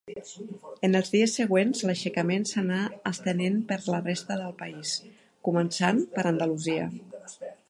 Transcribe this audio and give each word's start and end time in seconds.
En 0.87 0.99
els 0.99 1.11
dies 1.15 1.35
següents 1.39 1.83
l'aixecament 1.89 2.47
s'anà 2.53 2.81
estenent 3.11 3.61
per 3.73 3.79
la 3.95 4.03
resta 4.09 4.41
del 4.43 4.59
país, 4.65 4.99
començant 5.51 6.05
per 6.17 6.31
Andalusia. 6.35 6.91